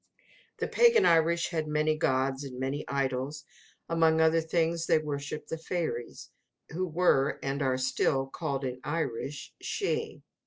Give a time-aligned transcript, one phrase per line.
[0.57, 3.45] The pagan Irish had many gods and many idols.
[3.87, 6.31] Among other things, they worshipped the Fairies,
[6.71, 10.23] who were, and are still, called in Irish Shee.